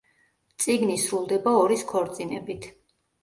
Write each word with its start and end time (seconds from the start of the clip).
წიგნი 0.63 0.95
სრულდება 1.01 1.53
ორის 1.65 1.85
ქორწინებით. 1.91 2.67